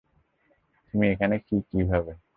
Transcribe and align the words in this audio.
তুমি 0.87 1.05
এখানে 1.13 1.35
কী 1.47 1.57
কীভাবে? 1.69 2.11